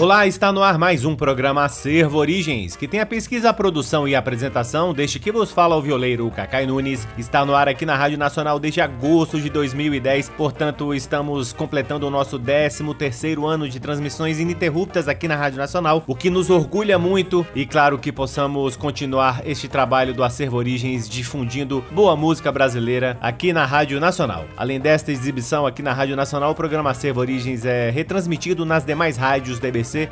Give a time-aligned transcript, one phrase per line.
[0.00, 4.06] Olá, está no ar mais um programa Acervo Origens, que tem a pesquisa, a produção
[4.06, 7.04] e a apresentação deste que vos fala o violeiro Cacai Nunes.
[7.18, 12.10] Está no ar aqui na Rádio Nacional desde agosto de 2010, portanto estamos completando o
[12.10, 16.96] nosso 13 terceiro ano de transmissões ininterruptas aqui na Rádio Nacional, o que nos orgulha
[16.96, 23.18] muito e claro que possamos continuar este trabalho do Acervo Origens difundindo boa música brasileira
[23.20, 24.44] aqui na Rádio Nacional.
[24.56, 29.16] Além desta exibição aqui na Rádio Nacional, o programa Acervo Origens é retransmitido nas demais
[29.16, 29.66] rádios da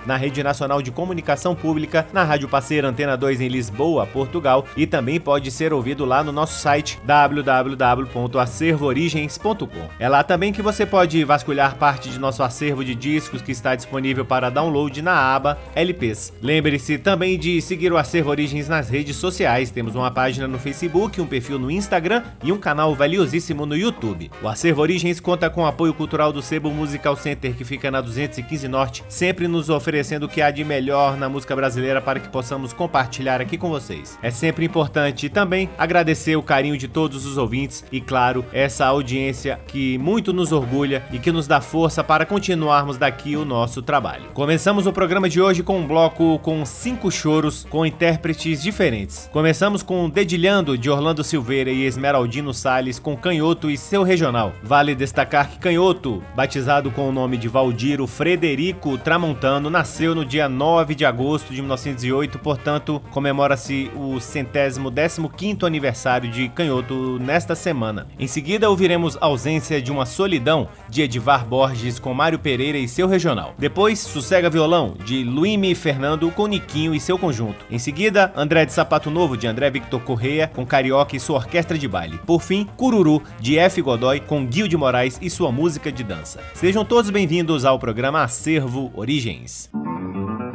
[0.06, 4.87] Na Rede Nacional de Comunicação Pública, na Rádio Parceira Antena 2 em Lisboa, Portugal, e
[4.87, 9.88] também pode ser ouvido lá no nosso site www.acervoorigens.com.
[9.98, 13.74] É lá também que você pode vasculhar parte de nosso acervo de discos que está
[13.74, 16.32] disponível para download na aba LPs.
[16.40, 19.70] Lembre-se também de seguir o Acervo Origens nas redes sociais.
[19.70, 24.30] Temos uma página no Facebook, um perfil no Instagram e um canal valiosíssimo no YouTube.
[24.42, 28.01] O Acervo Origens conta com o apoio cultural do Sebo Musical Center, que fica na
[28.01, 32.28] 215 Norte, sempre nos oferecendo o que há de melhor na música brasileira para que
[32.28, 34.18] possamos compartilhar aqui com vocês.
[34.23, 39.60] É sempre importante também agradecer o carinho de todos os ouvintes e, claro, essa audiência
[39.66, 44.30] que muito nos orgulha e que nos dá força para continuarmos daqui o nosso trabalho.
[44.32, 49.28] Começamos o programa de hoje com um bloco com cinco choros com intérpretes diferentes.
[49.32, 54.52] Começamos com Dedilhando de Orlando Silveira e Esmeraldino Sales com Canhoto e seu regional.
[54.62, 60.49] Vale destacar que Canhoto, batizado com o nome de Valdiro Frederico Tramontano, nasceu no dia
[60.49, 67.54] 9 de agosto de 1908, portanto, comemora-se o centésimo décimo quinto aniversário de Canhoto nesta
[67.54, 68.06] semana.
[68.19, 73.06] Em seguida, ouviremos Ausência de uma Solidão, de Edivar Borges com Mário Pereira e seu
[73.06, 73.54] regional.
[73.58, 77.64] Depois, Sossega Violão, de Luime Fernando com Niquinho e seu conjunto.
[77.70, 81.78] Em seguida, André de Sapato Novo, de André Victor Correia, com Carioca e sua orquestra
[81.78, 82.19] de baile.
[82.26, 83.80] Por fim, Cururu, de F.
[83.82, 86.41] Godoy, com Guil de Moraes e sua música de dança.
[86.54, 89.45] Sejam todos bem-vindos ao programa Acervo Origens.
[89.46, 90.45] things.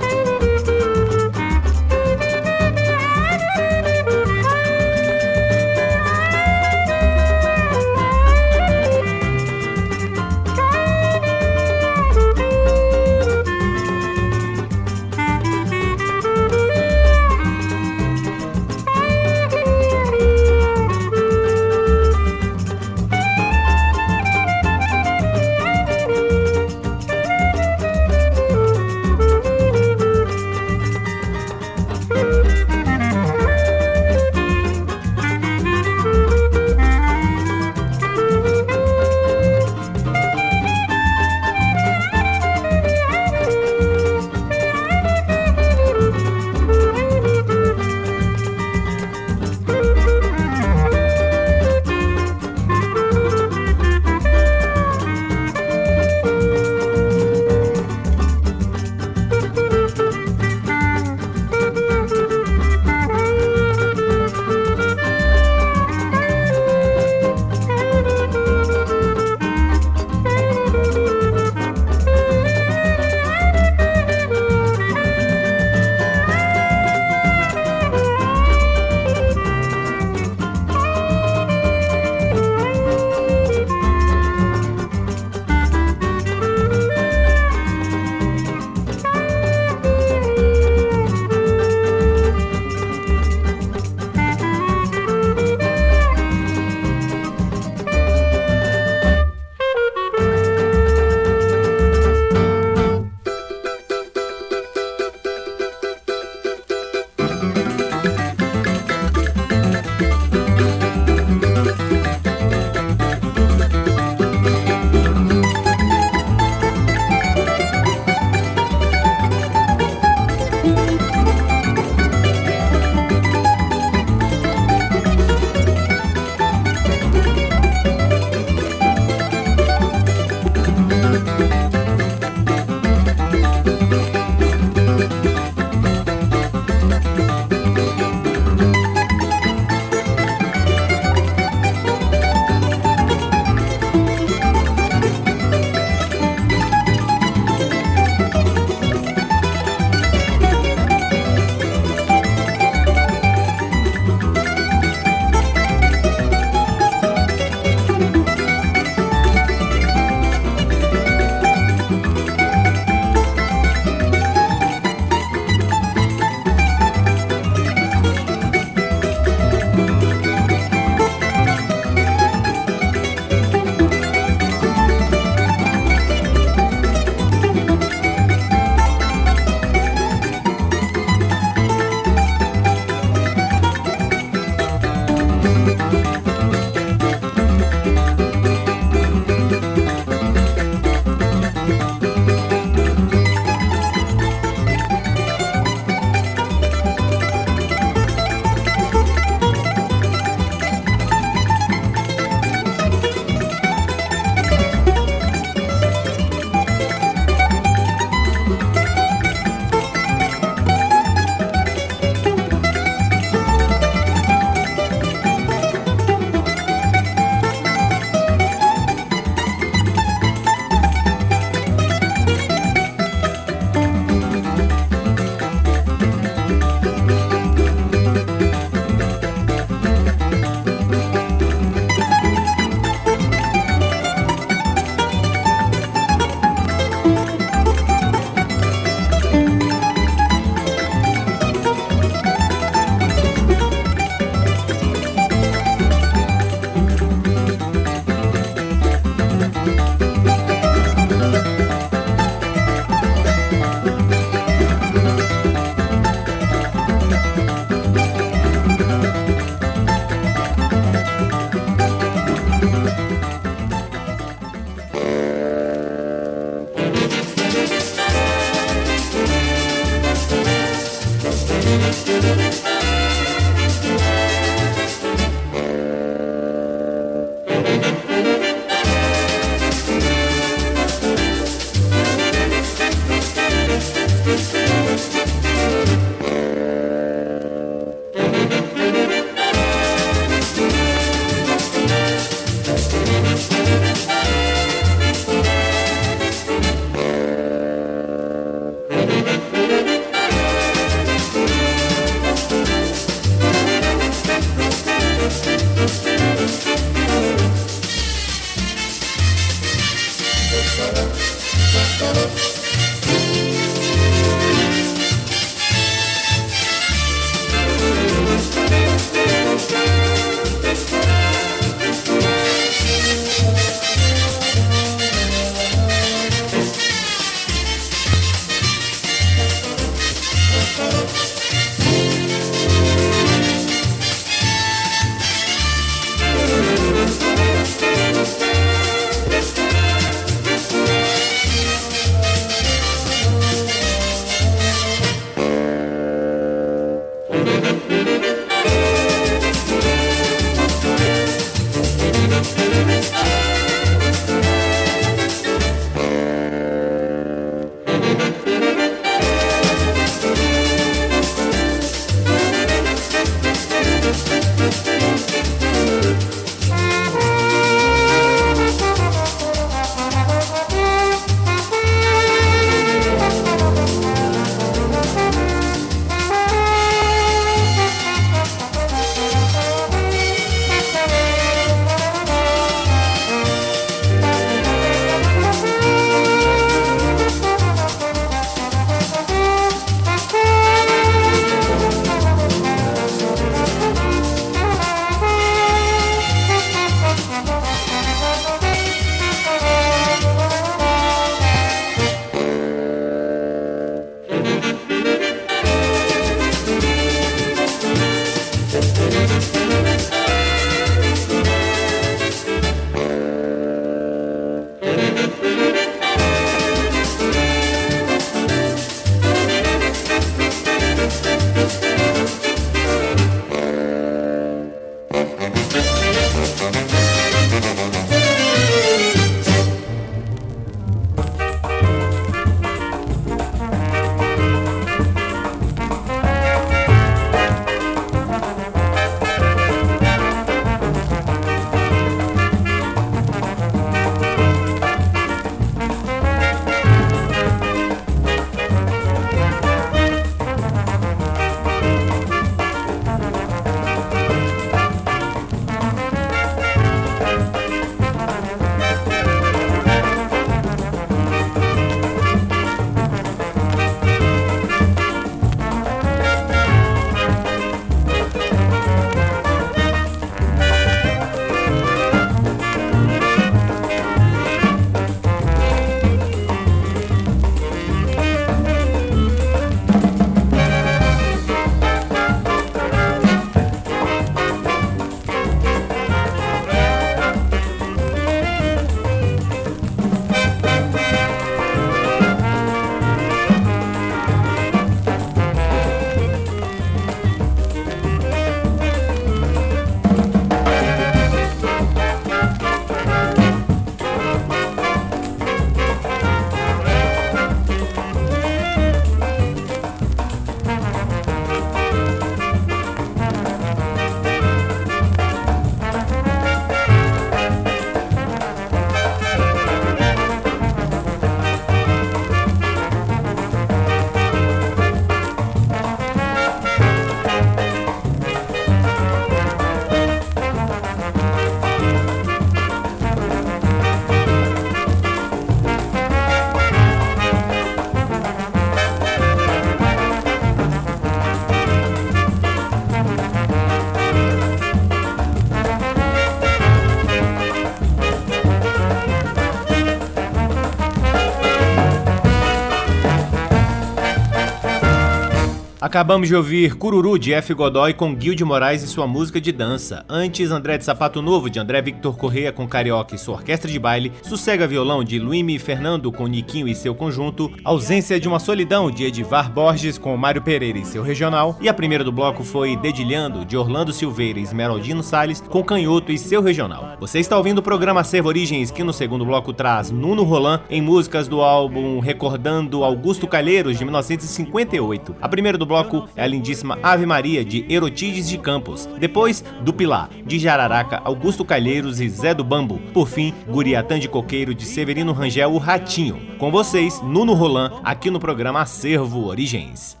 [555.90, 557.52] Acabamos de ouvir Cururu de F.
[557.52, 560.04] Godoy com Gil de Moraes e sua música de dança.
[560.08, 563.76] Antes, André de Sapato Novo de André Victor Correia com Carioca e sua orquestra de
[563.76, 564.12] baile.
[564.22, 567.50] Sossega Violão de Luime Fernando com Niquinho e seu conjunto.
[567.64, 571.58] Ausência de uma Solidão de Edivar Borges com Mário Pereira e seu regional.
[571.60, 576.12] E a primeira do bloco foi Dedilhando de Orlando Silveira e Esmeraldino Salles com Canhoto
[576.12, 576.98] e seu regional.
[577.00, 580.80] Você está ouvindo o programa Servo Origens que no segundo bloco traz Nuno Roland em
[580.80, 585.16] músicas do álbum Recordando Augusto Calheiros de 1958.
[585.20, 585.79] A primeira do bloco
[586.16, 588.88] é a lindíssima Ave Maria, de Erotides de Campos.
[588.98, 592.80] Depois, do Pilar, de Jararaca, Augusto Calheiros e Zé do Bambo.
[592.92, 596.36] Por fim, Guriatã de Coqueiro, de Severino Rangel, o Ratinho.
[596.38, 600.00] Com vocês, Nuno Roland, aqui no programa Acervo Origens.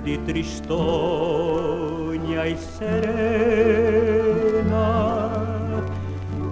[0.00, 0.76] Tarde tristonha
[2.46, 2.90] e serena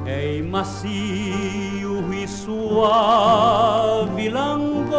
[0.06, 4.98] Em macio e suave langor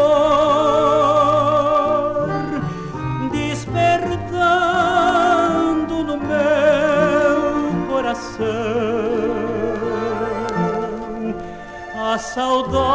[3.32, 8.48] Despertando no meu coração
[12.02, 12.89] a saudade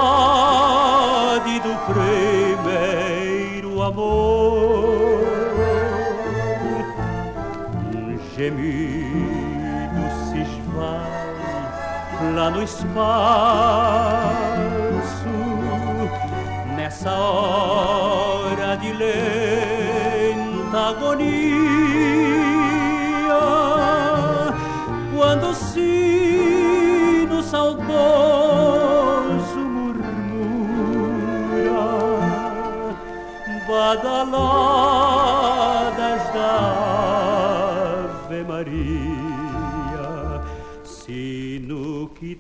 [12.64, 12.88] espaço,
[16.75, 18.03] nessa hora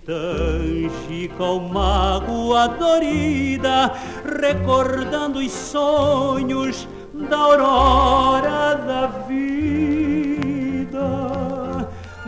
[0.04, 3.92] tange com mágoa dorida,
[4.40, 9.74] recordando os sonhos da aurora da vida.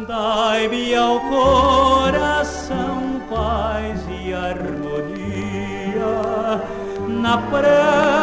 [0.09, 4.97] Dai-me ao coração paz e harmonia
[7.09, 8.16] na prece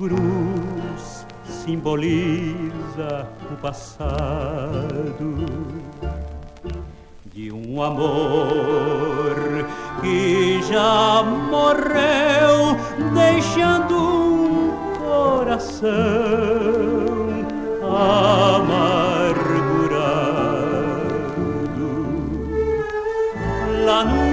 [0.00, 5.36] cruz simboliza o passado
[7.26, 9.36] de um amor
[10.00, 12.78] que já morreu,
[13.12, 15.90] deixando um coração
[17.82, 18.80] amargurado.
[23.84, 24.29] Lá no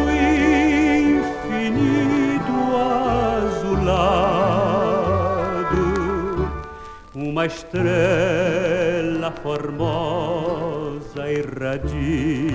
[7.48, 12.48] estrela formosa irradia.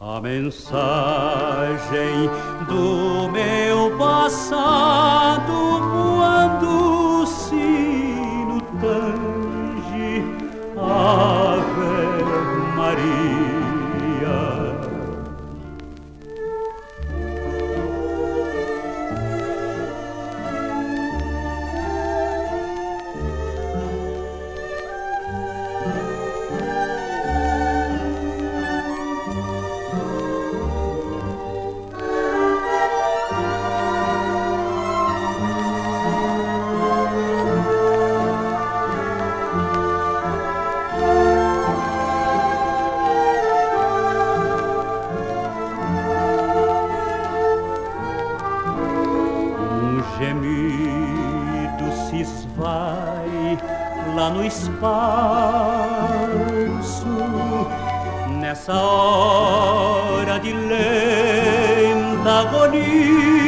[0.00, 1.70] A mensagem
[2.68, 5.59] do meu passado
[58.80, 63.39] nessa hora de lenta agonia,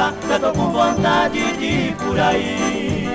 [0.00, 3.08] do Pilar, eu tô com vontade de ir por aí.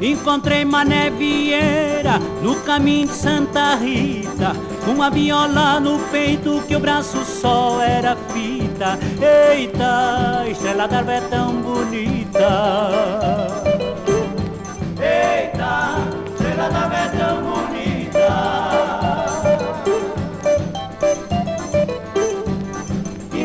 [0.00, 7.22] Encontrei Mané Vieira no caminho de Santa Rita, uma viola no peito que o braço
[7.24, 8.98] só era fita.
[9.20, 13.49] Eita, estrela d'alva é tão bonita.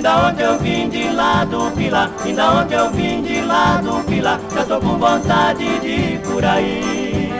[0.06, 4.04] Ainda onde eu vim de lá do Pilar, ainda onde eu vim de lá do
[4.04, 7.34] Pilar, já tô com vontade de ir por aí.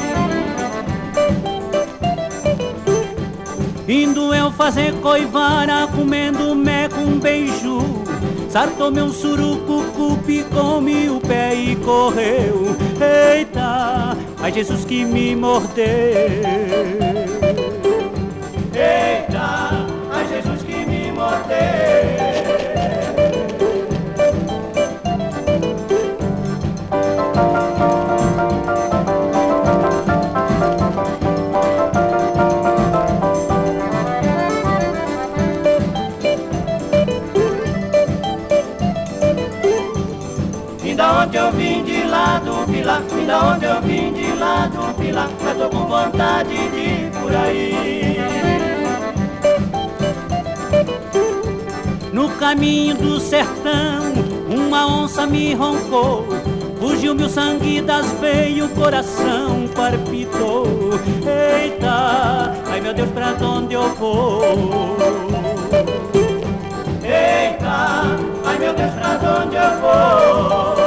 [3.88, 8.04] Indo eu fazer coivara, comendo mé com beiju.
[8.50, 12.76] Sartou meu surucucu, picou-me o pé e correu.
[13.00, 15.86] Eita, ai Jesus que me mordeu.
[18.74, 22.05] Eita, ai Jesus que me mordeu.
[43.26, 47.36] Da onde eu vim de lá do Pilar, eu tô com vontade de ir por
[47.36, 48.20] aí.
[52.14, 54.14] No caminho do sertão,
[54.48, 56.28] uma onça me roncou,
[56.80, 60.68] fugiu-me o sangue das veias, o coração palpitou.
[61.26, 64.44] Eita, ai meu Deus, pra onde eu vou?
[67.04, 68.04] Eita,
[68.46, 70.85] ai meu Deus, pra onde eu vou?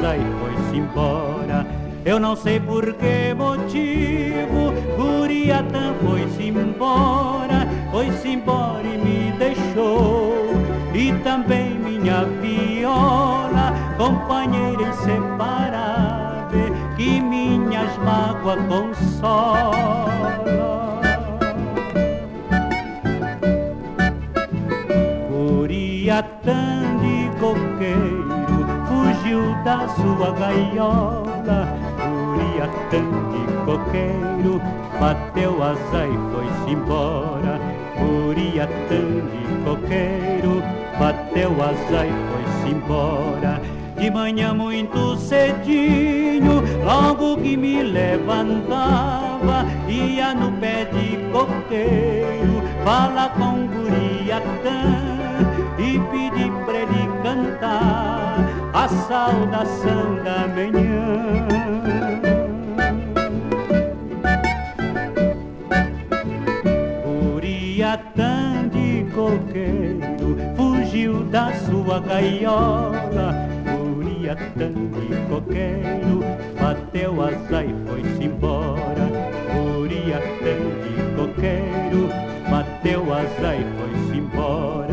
[0.00, 1.66] E foi-se embora.
[2.04, 10.34] Eu não sei por que motivo, Uriatã foi-se embora, foi-se embora e me deixou.
[10.92, 20.13] E também minha viola, companheira inseparável, que minhas mágoas consola.
[29.96, 31.68] Sua gaiola.
[32.04, 34.60] Uriatã de coqueiro
[35.00, 37.60] bateu asa e foi-se embora.
[37.94, 40.62] De coqueiro
[40.98, 43.60] bateu asa e foi-se embora.
[43.96, 53.66] De manhã muito cedinho, logo que me levantava, ia no pé de coqueiro, fala com
[53.68, 54.82] Guriatã
[55.78, 61.46] e pedi pra ele cantar a saudação da manhã.
[67.36, 73.32] Uriatã de coqueiro fugiu da sua gaiola.
[73.80, 76.24] Uriatã de coqueiro
[76.60, 79.06] bateu asa e foi-se embora.
[79.78, 82.08] Uriatã de coqueiro
[82.50, 84.83] bateu asa e foi-se embora.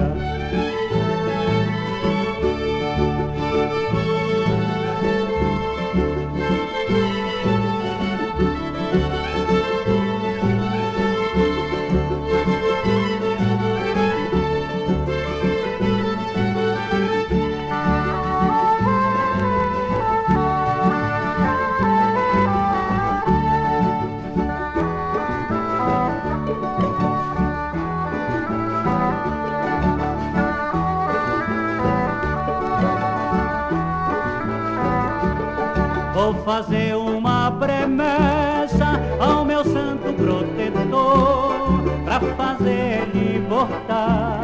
[36.31, 44.39] Vou fazer uma promessa ao meu santo protetor Pra fazer ele voltar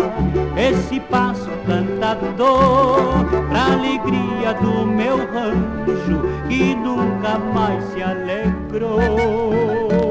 [0.58, 10.07] esse passo cantador Pra alegria do meu rancho que nunca mais se alegrou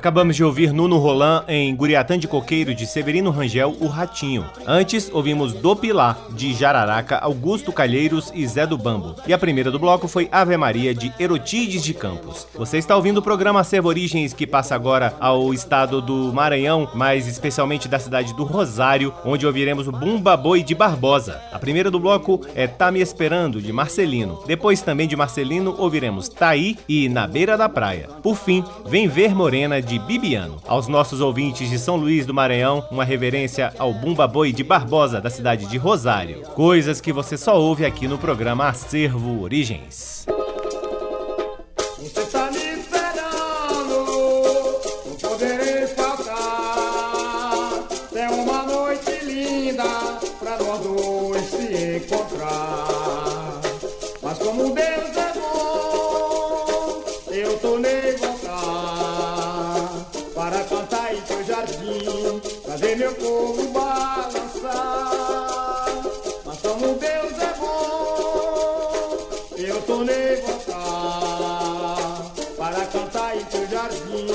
[0.00, 4.46] Acabamos de ouvir Nuno Roland em Guriatã de Coqueiro de Severino Rangel, O Ratinho.
[4.66, 9.14] Antes, ouvimos Do Pilar, de Jararaca, Augusto Calheiros e Zé do Bambo.
[9.26, 12.46] E a primeira do bloco foi Ave Maria, de Erotides de Campos.
[12.54, 17.28] Você está ouvindo o programa Acervo Origens, que passa agora ao estado do Maranhão, mais
[17.28, 21.42] especialmente da cidade do Rosário, onde ouviremos o Bumba Boi de Barbosa.
[21.52, 24.42] A primeira do bloco é Tá Me Esperando, de Marcelino.
[24.46, 28.08] Depois, também de Marcelino, ouviremos Taí e Na Beira da Praia.
[28.22, 30.58] Por fim, Vem Ver Morena, de Bibiano.
[30.66, 35.20] Aos nossos ouvintes de São Luís do Maranhão, uma reverência ao Bumba Boi de Barbosa,
[35.20, 36.42] da cidade de Rosário.
[36.54, 40.26] Coisas que você só ouve aqui no programa Acervo Origens.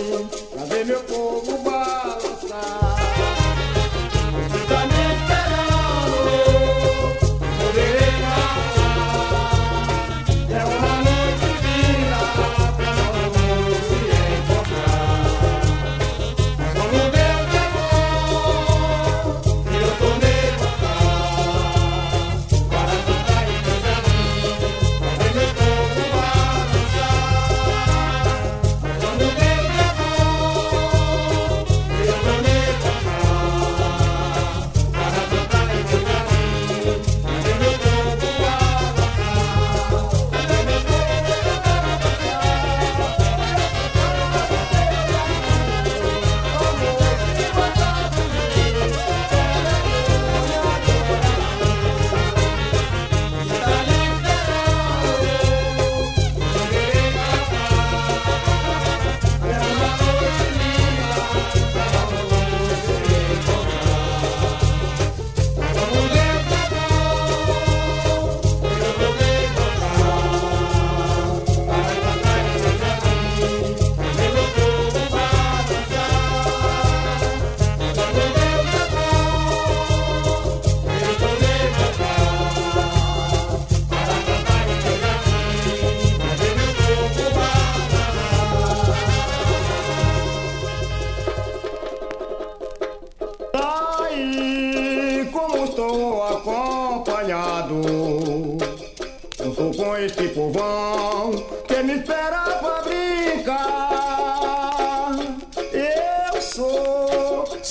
[0.05, 2.84] Que vivo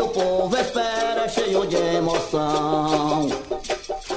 [0.00, 3.28] que o povo espera cheio de emoção.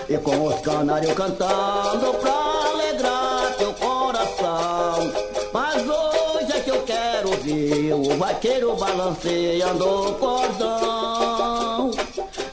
[0.08, 2.34] E com os canários cantando pra
[2.72, 5.12] alegrar teu coração.
[5.52, 11.92] Mas hoje é que eu quero ver o vaqueiro balanceando o cordão.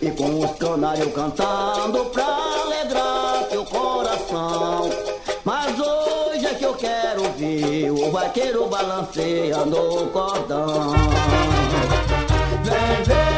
[0.00, 2.26] E com os canários cantando pra
[2.64, 4.90] alegrar teu coração.
[5.44, 10.94] Mas hoje é que eu quero ver o vaqueiro balanceando o cordão.
[12.80, 13.29] Vem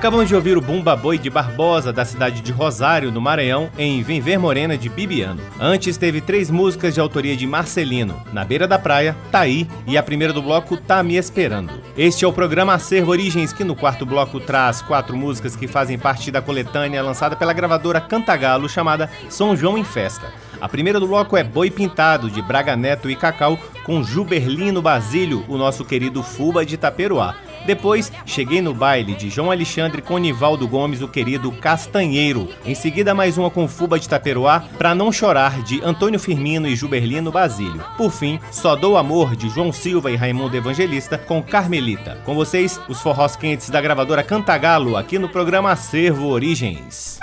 [0.00, 4.02] Acabamos de ouvir o Bumba Boi de Barbosa, da cidade de Rosário, no Maranhão, em
[4.02, 5.42] Vem Ver Morena, de Bibiano.
[5.60, 10.02] Antes teve três músicas de autoria de Marcelino, Na Beira da Praia, Taí e a
[10.02, 11.74] primeira do bloco Tá Me Esperando.
[11.98, 15.98] Este é o programa Acervo Origens, que no quarto bloco traz quatro músicas que fazem
[15.98, 20.32] parte da coletânea lançada pela gravadora Cantagalo, chamada São João em Festa.
[20.62, 25.44] A primeira do bloco é Boi Pintado, de Braga Neto e Cacau, com Juberlino Basílio,
[25.46, 27.34] o nosso querido Fuba de Itaperuá.
[27.66, 32.48] Depois, Cheguei no Baile, de João Alexandre com Nivaldo Gomes, o querido Castanheiro.
[32.64, 36.76] Em seguida, mais uma com Fuba de Itaperuá, Pra Não Chorar, de Antônio Firmino e
[36.76, 37.82] Juberlino Basílio.
[37.96, 42.18] Por fim, Só Dou Amor, de João Silva e Raimundo Evangelista, com Carmelita.
[42.24, 47.18] Com vocês, os forrós quentes da gravadora Cantagalo, aqui no programa Acervo Origens.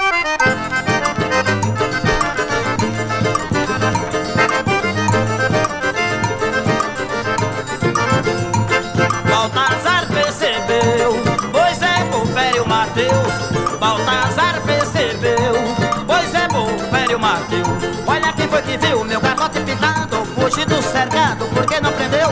[20.68, 22.30] do cercado, porque não prendeu?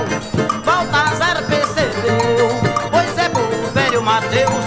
[0.63, 2.49] Baltazar percebeu,
[2.91, 4.65] pois é bom velho Mateus.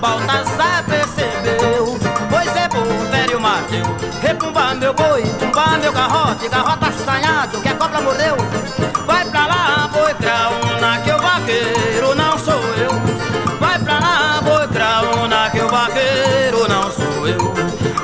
[0.00, 1.98] Baltazar percebeu,
[2.30, 3.88] pois é bom velho Mateus.
[4.22, 8.36] Repumba meu boi, tumba meu garrote, garrota assanhado, que a cobra mordeu.
[9.06, 12.90] Vai pra lá, boi graúna, que o vaqueiro não sou eu.
[13.58, 17.54] Vai pra lá, boi graúna, que o vaqueiro não sou eu.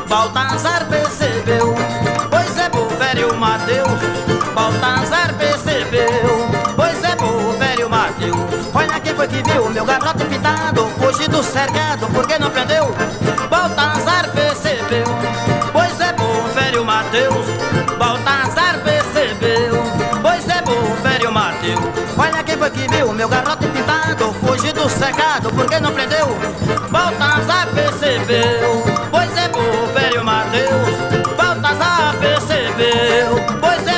[0.08, 1.74] Baltazar percebeu,
[2.30, 4.25] pois é bom velho Mateus.
[4.66, 6.48] Baltazar percebeu.
[6.74, 8.66] Pois é bom, velho Mateus.
[8.74, 12.92] Olha quem foi que viu meu garrote pintado, fugir do cercado, por que não prendeu?
[13.48, 15.04] Baltazar percebeu.
[15.72, 17.46] Pois é bom, velho Mateus.
[17.96, 19.84] Baltazar percebeu.
[20.20, 21.84] Pois é bom, velho Mateus.
[22.18, 26.26] Olha quem foi que viu meu garrote pintado, fugir do cercado, por que não prendeu?
[26.90, 28.82] Baltazar percebeu.
[29.12, 31.36] Pois é bom, velho Mateus.
[31.36, 33.36] Baltazar percebeu.
[33.60, 33.95] Pois é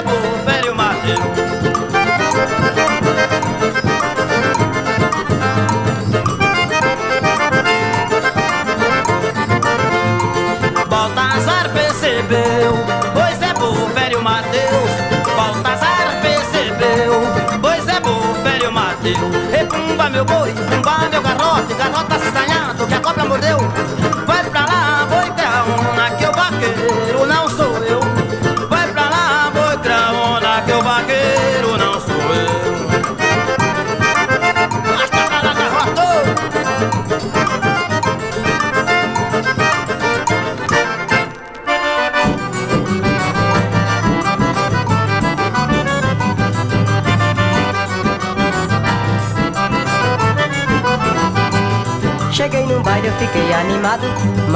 [20.11, 23.59] Meu boi, pumba meu garrote, garrota assanhado que a cobra mordeu.
[24.27, 28.01] Vai pra lá, boi craona, que o vaqueiro não sou eu.
[28.69, 31.18] Vai pra lá, boi craona, que o vaqueiro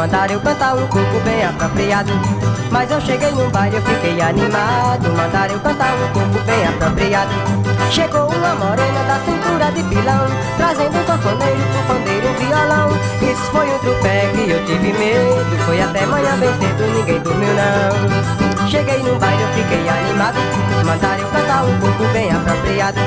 [0.03, 2.11] Mandaram eu cantar um coco bem apropriado.
[2.73, 5.09] Mas eu cheguei num baile, eu fiquei animado.
[5.17, 7.31] Mandaram eu cantar um coco bem apropriado.
[7.89, 10.27] Chegou uma morena da cintura de pilão,
[10.57, 12.91] trazendo um sanfoneiro, um pandeiro, um violão.
[13.23, 15.65] Isso foi um trupé que eu tive medo.
[15.67, 18.42] Foi até manhã bem cedo, ninguém dormiu não.
[18.73, 20.39] Cheguei num baile, eu fiquei animado.
[20.87, 22.99] Mandaram eu cantar um pouco bem apropriado.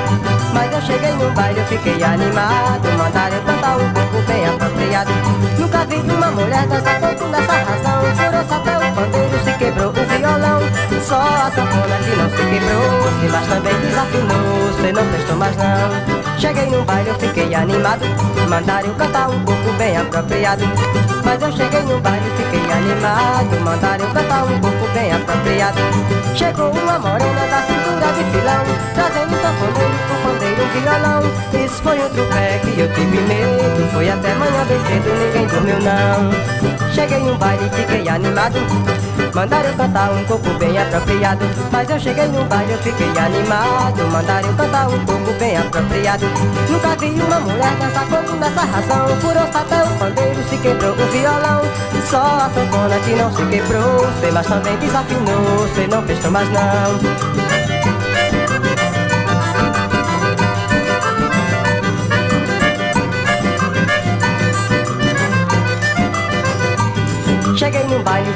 [0.54, 2.88] Mas eu cheguei num baile, eu fiquei animado.
[2.96, 5.10] Mandaram eu cantar um pouco bem apropriado.
[5.58, 8.00] Nunca vi uma mulher dançar tanto nessa razão.
[8.14, 10.60] Furou-se até o pandeiro, se quebrou o violão.
[11.02, 12.96] Só a sanfona que não se quebrou.
[13.20, 16.38] Se mas também desafinou, se não prestou mais não.
[16.38, 18.04] Cheguei num baile, eu fiquei animado.
[18.48, 20.64] Mandaram cantar um pouco bem apropriado.
[21.24, 23.60] Mas eu cheguei num baile, fiquei animado.
[23.62, 25.78] Mandaram cantar um pouco bem apropriado.
[26.34, 31.22] Chegou uma morena da cintura de filão, trazendo sanfoneiro, pandeiro, um violão.
[31.64, 33.92] Isso foi outro pé que eu tive medo.
[33.92, 36.92] Foi até manhã bem cedo, ninguém dormiu não.
[36.92, 38.58] Cheguei num baile, fiquei animado.
[39.34, 41.44] Mandaram cantar um pouco bem apropriado.
[41.70, 44.10] Mas eu cheguei num baile, eu fiquei animado.
[44.10, 46.26] Mandaram cantar um pouco bem apropriado.
[46.68, 49.08] Nunca vi uma mulher dançar como nessa razão.
[49.20, 51.62] Furou-se até o pandeiro, se quebrou o violão.
[52.10, 54.06] Só a sanfona que não se quebrou.
[54.20, 55.68] Sei, mas também desafinou.
[55.74, 57.45] Sei, não prestou mais não.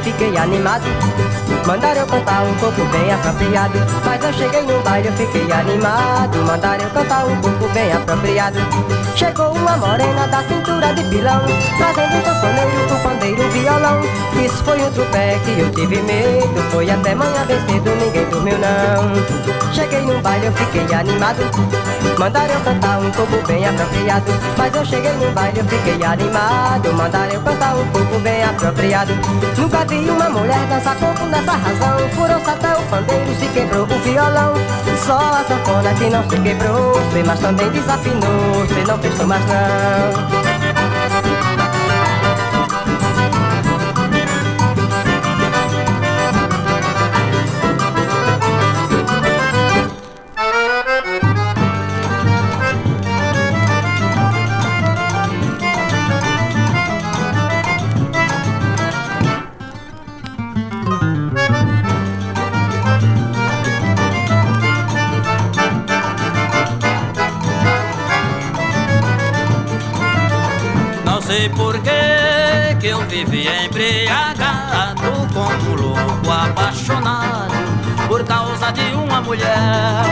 [0.01, 1.40] Num baile, fiquei animado.
[1.67, 3.79] Mandaram eu cantar um pouco bem apropriado.
[4.05, 6.39] Mas eu cheguei num baile, eu fiquei animado.
[6.45, 8.59] Mandaram eu cantar um pouco bem apropriado.
[9.15, 11.43] Chegou uma morena da cintura de pilão,
[11.77, 14.01] trazendo um sanfoneiro, um pandeiro, um violão.
[14.45, 16.71] Isso foi outro pé que eu tive medo.
[16.71, 19.73] Foi até manhã bem cedo, ninguém dormiu não.
[19.73, 21.45] Cheguei num baile, eu fiquei animado.
[22.19, 24.33] Mandaram eu cantar um pouco bem apropriado.
[24.57, 26.93] Mas eu cheguei num baile, eu fiquei animado.
[26.93, 29.13] Mandaram eu cantar um pouco bem apropriado.
[29.57, 32.09] Nunca vi uma mulher dançar pouco nessa razão.
[32.11, 34.55] Furou-se até o pandeiro, se quebrou o violão.
[35.07, 36.95] Só a sanfona que não se quebrou.
[37.13, 38.67] Sei, mas também desafinou.
[38.69, 40.50] Sei, não prestou mais não.
[71.41, 77.55] Sei por que que eu vivi embriagado como louco apaixonado
[78.09, 80.05] por causa de uma mulher.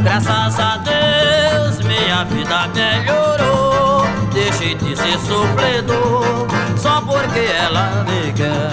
[0.00, 4.04] Graças a Deus minha vida melhorou.
[4.34, 8.70] Deixei de ser sofredor só porque ela me quer.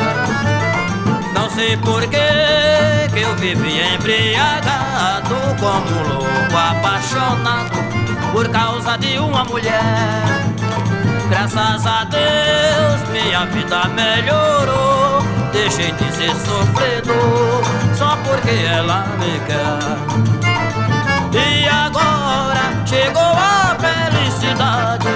[1.34, 9.46] Não sei por que que eu vivi embriagado como louco apaixonado por causa de uma
[9.46, 10.44] mulher.
[13.34, 15.22] Minha vida melhorou.
[15.52, 17.64] Deixei de ser sofredor
[17.96, 19.84] só porque ela me quer.
[21.36, 25.08] E agora chegou a felicidade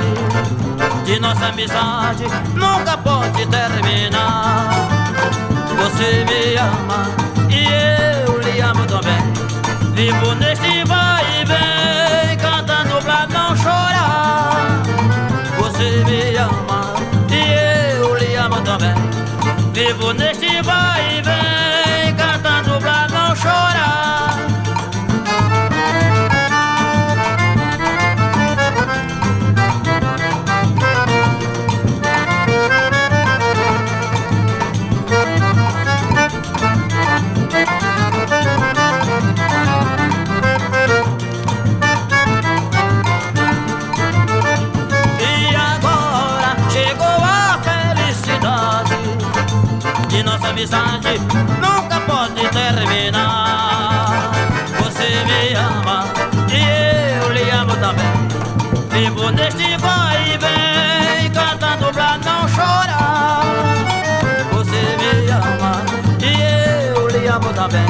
[1.05, 4.70] de nossa amizade nunca pode terminar.
[5.78, 7.05] Você me ama
[7.49, 7.68] e
[8.26, 9.34] eu lhe amo também.
[9.93, 11.07] Vivo neste vai
[16.50, 16.93] ama
[17.30, 18.95] e eu lhe amo também.
[19.74, 20.97] Vivo neste vai
[50.58, 51.20] amizade
[51.62, 54.32] nunca pode terminar.
[54.80, 56.05] Você me ama
[56.51, 58.08] e eu lhe amo também.
[58.89, 63.43] Vivo neste vai e vem cantando pra não chorar.
[64.51, 65.84] Você me ama
[66.24, 67.86] e eu lhe amo também.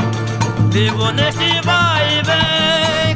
[0.69, 3.06] Vivo neste vai e vem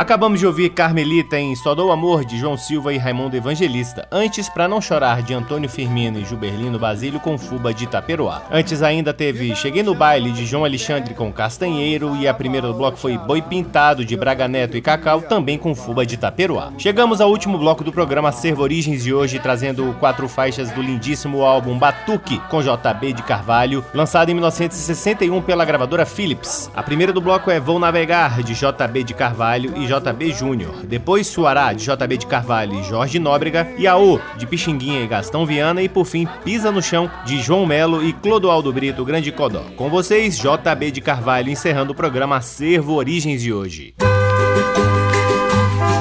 [0.00, 4.08] Acabamos de ouvir Carmelita em Só Dou Amor de João Silva e Raimundo Evangelista.
[4.10, 8.40] Antes, Pra Não Chorar de Antônio Firmino e Gilberlino Basílio com Fuba de Itaperoá.
[8.50, 12.72] Antes ainda teve Cheguei no Baile de João Alexandre com Castanheiro e a primeira do
[12.72, 16.72] bloco foi Boi Pintado de Braga Neto e Cacau, também com Fuba de Itaperoá.
[16.78, 21.42] Chegamos ao último bloco do programa Servo Origens de hoje, trazendo quatro faixas do lindíssimo
[21.42, 26.70] álbum Batuque com JB de Carvalho, lançado em 1961 pela gravadora Philips.
[26.74, 30.86] A primeira do bloco é Vou Navegar de JB de Carvalho e JB Júnior.
[30.86, 35.44] Depois Suará de JB de Carvalho e Jorge Nóbrega e Aô de Pixinguinha e Gastão
[35.44, 39.64] Viana e por fim Pisa no Chão de João Melo e Clodoaldo Brito Grande Codó.
[39.76, 43.94] Com vocês, JB de Carvalho encerrando o programa Acervo Origens de hoje.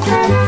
[0.09, 0.38] Vou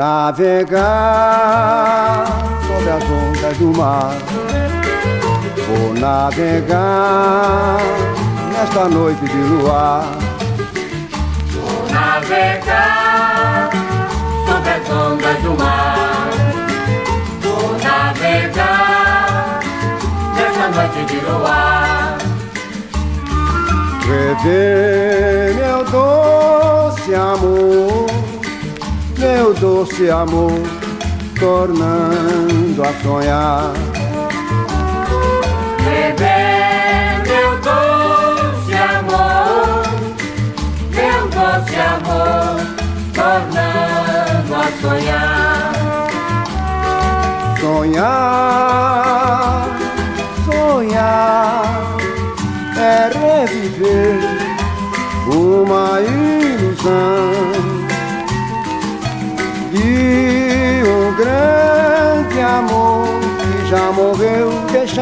[0.00, 0.80] navegar
[2.66, 4.12] sobre as ondas do mar.
[5.66, 7.76] Vou navegar
[8.50, 10.04] nesta noite de luar.
[11.52, 13.68] Vou navegar
[14.48, 16.30] sobre as ondas do mar.
[17.42, 19.60] Vou navegar
[20.34, 22.16] nessa noite de luar.
[24.08, 28.06] Rever meu doce amor,
[29.20, 30.50] meu doce amor,
[31.38, 33.72] tornando a sonhar.
[35.84, 36.49] Rever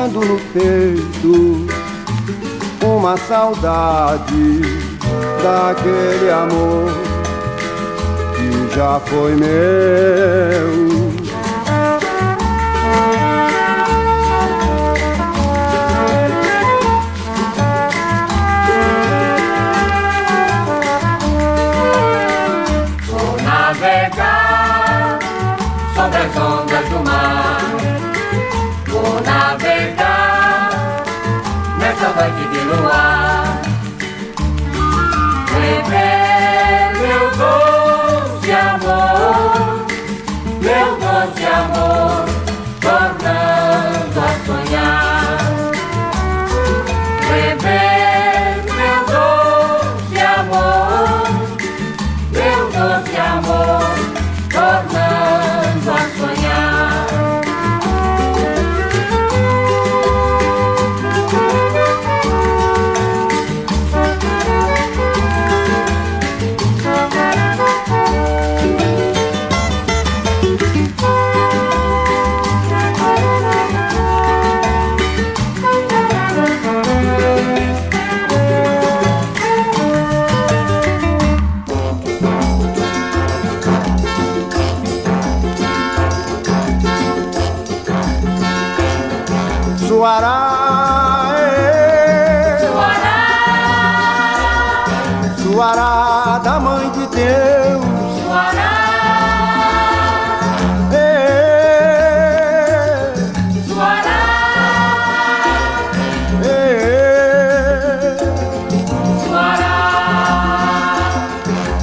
[0.08, 1.66] deixando no peito
[2.84, 4.60] uma saudade
[5.42, 6.90] daquele amor
[8.34, 10.88] que já foi meu.
[23.06, 25.18] Vou navegar
[25.94, 26.57] sobre as ondas
[32.18, 33.67] nessa noite de.
[89.98, 92.58] Suará, é,
[95.42, 97.84] Suará da mãe de Deus.
[100.92, 100.96] É,
[106.44, 106.56] é,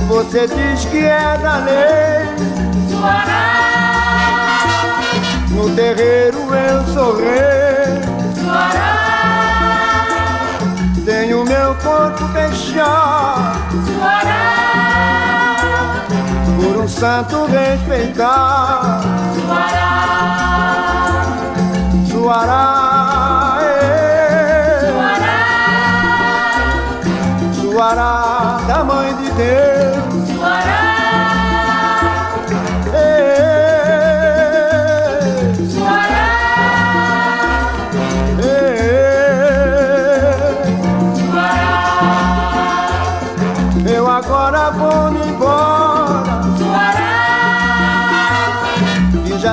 [0.07, 2.04] Você diz que é da lei.
[16.95, 19.01] Santo respeitar.
[22.09, 24.91] Suará, é,
[27.53, 29.74] Suará da mãe de Deus.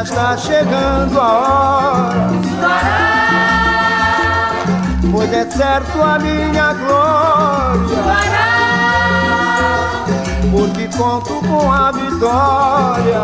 [0.03, 2.29] Está chegando a hora.
[5.11, 8.03] Pois é certo a minha glória.
[10.51, 13.23] Porque conto com a vitória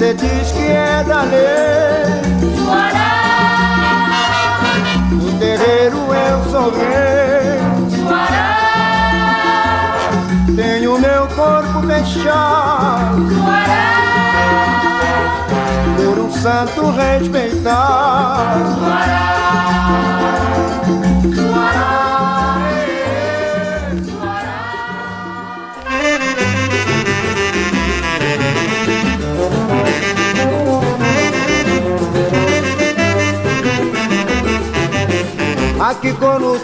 [0.00, 2.22] Você diz que é da lei
[5.12, 7.60] No terreiro eu sou rei.
[10.56, 13.28] Tenho meu corpo fechado.
[15.98, 18.80] Por um santo respeitado.
[18.86, 19.49] Aqui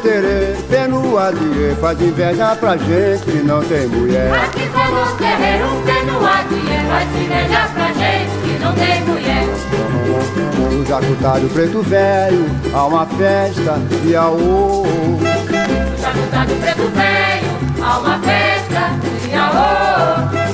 [0.03, 4.33] terê, peno ali, faz inveja pra gente que não tem mulher.
[4.33, 9.45] Aqui como terreiro, tendo a dinheiro, vai se invejar pra gente que não tem mulher.
[10.71, 17.51] No jacutário preto velho, há uma festa e a o No Jacutá do Preto Velho,
[17.83, 18.91] há uma festa
[19.23, 20.47] de aô.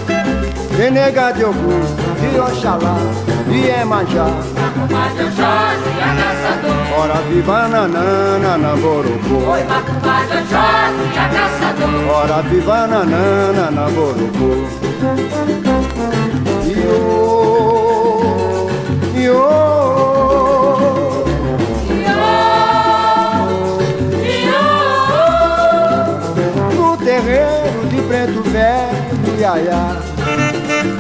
[0.76, 1.80] Quem nega de Ogum,
[2.20, 2.96] de Oxalá,
[3.48, 4.24] de Emanjá.
[4.24, 6.61] Macumba de Oxóssi, a caçador.
[7.02, 9.36] Ora viva nanana namborocô.
[9.50, 11.94] Oi, Macumba de Oxóssi, a caçador.
[12.08, 14.50] Ora viva nanana namborocô.
[16.70, 17.00] Iô,
[19.16, 19.42] iô.
[26.76, 29.96] No terreiro de preto velho, iaiá.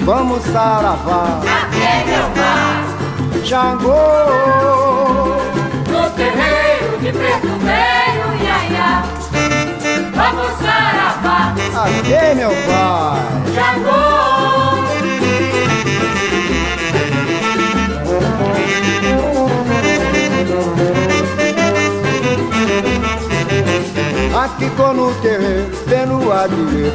[0.04, 3.44] Vamos saravá, Aqui meu pai.
[3.44, 5.21] Xangô.
[7.12, 9.02] De preto velho, iaiá.
[10.14, 11.54] Vamos saravá.
[11.84, 13.20] Aqui, meu pai.
[13.54, 14.32] Jangô.
[24.34, 26.48] Aqui no terreiro, tendo a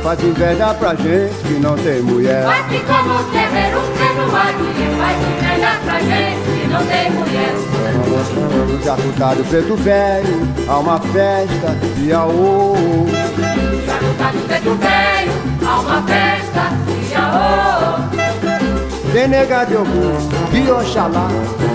[0.03, 2.47] faz inveja pra gente que não tem mulher.
[2.47, 7.53] Aqui como terreiro, tendo aqui, faz inveja pra gente não tem mulher.
[9.01, 12.75] Cuidado preto velho, há uma festa de aô.
[13.85, 15.31] Já no tá do preto velho,
[15.65, 16.71] há uma festa
[17.07, 17.97] de aô.
[19.11, 20.17] Tem nega de Ogum,
[20.51, 21.27] de Oxalá,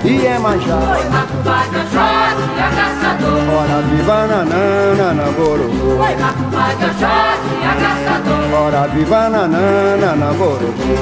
[0.03, 0.77] de Emanjá.
[0.77, 3.41] Oi, Macumba de Oxóssi, a caçador.
[3.59, 5.89] Ora viva nanana namborocô.
[6.03, 8.45] Oi, Macumba de Oxóssi, a caçador.
[8.63, 10.95] Ora viva nanana namborocô.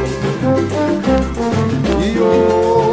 [2.00, 2.89] Iô, iô.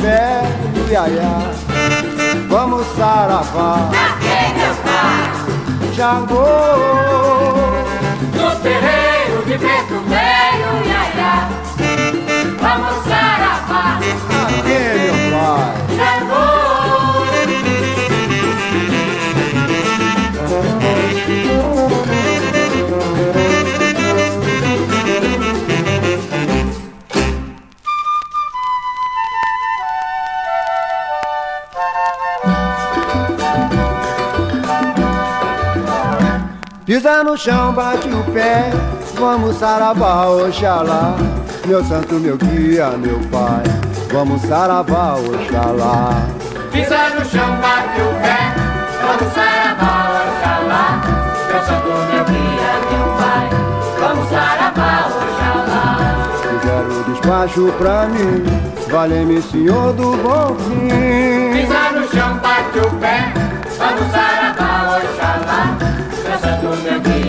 [0.00, 1.52] Velho, iaiá.
[2.48, 5.94] Vamos saravá, Aqui meu pai.
[5.94, 6.46] Xangô.
[8.34, 11.48] No terreiro de preto velho, iaiá.
[12.60, 13.98] Vamos saravá.
[13.98, 15.96] Aqui, meu pai.
[15.96, 16.57] Jangô.
[36.98, 38.72] Pisa no chão, bate o pé,
[39.14, 41.14] vamos saravá, oxalá.
[41.64, 43.62] Meu santo, meu guia, meu pai,
[44.12, 46.26] vamos saravá, oxalá.
[46.72, 48.52] Pisa no chão, bate o pé.
[49.00, 51.00] Vamos saravá, oxalá.
[51.46, 53.46] Meu santo, meu guia, meu pai.
[54.00, 55.86] Vamos saravá, oxalá.
[56.42, 58.44] Fizeram despacho pra mim,
[58.90, 61.52] valeu-me senhor do bom fim.
[61.52, 63.32] Pisa no chão, bate o pé.
[63.78, 64.57] Vamos saravá.
[66.84, 67.27] Meu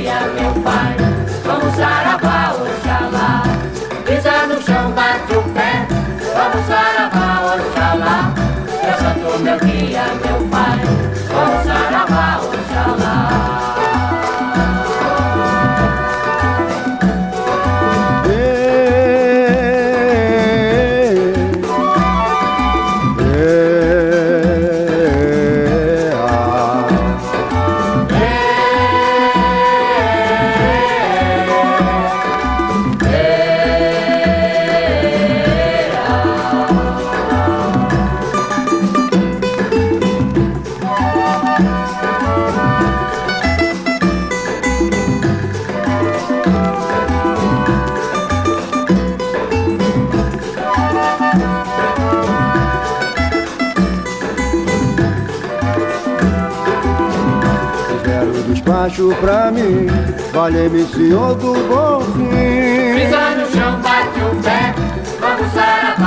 [59.09, 59.87] despacho pra mim,
[60.33, 62.95] valeu-me senhor do bom fim.
[62.95, 64.73] Pisa no chão, bate o pé,
[65.19, 65.98] vamos saravá,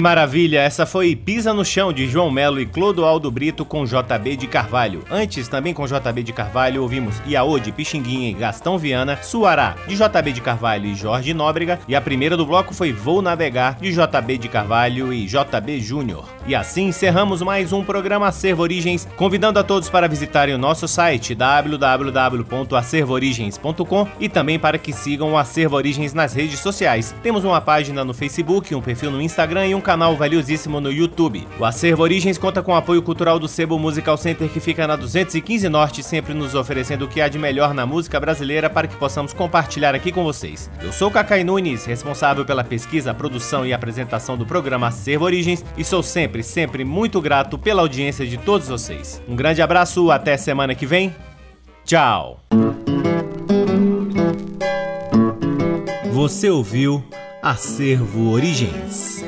[0.00, 0.60] maravilha!
[0.60, 5.04] Essa foi Pisa no Chão de João Melo e Clodoaldo Brito com JB de Carvalho.
[5.10, 9.96] Antes, também com JB de Carvalho, ouvimos Iaô de Pixinguinha e Gastão Viana, Suará de
[9.96, 13.92] JB de Carvalho e Jorge Nóbrega, e a primeira do bloco foi Vou Navegar de
[13.92, 16.24] JB de Carvalho e JB Júnior.
[16.46, 20.88] E assim encerramos mais um programa Acervo Origens, convidando a todos para visitarem o nosso
[20.88, 27.14] site www.acervoorigens.com e também para que sigam o Acervo Origens nas redes sociais.
[27.22, 31.46] Temos uma página no Facebook, um perfil no Instagram e um canal valiosíssimo no YouTube.
[31.58, 34.96] O Acervo Origens conta com o apoio cultural do Sebo Musical Center que fica na
[34.96, 38.96] 215 Norte, sempre nos oferecendo o que há de melhor na música brasileira para que
[38.96, 40.70] possamos compartilhar aqui com vocês.
[40.82, 45.84] Eu sou Cacai Nunes, responsável pela pesquisa, produção e apresentação do programa Acervo Origens e
[45.84, 49.20] sou sempre, sempre muito grato pela audiência de todos vocês.
[49.28, 51.14] Um grande abraço, até semana que vem.
[51.84, 52.40] Tchau.
[56.12, 57.04] Você ouviu
[57.42, 59.24] Acervo Origens.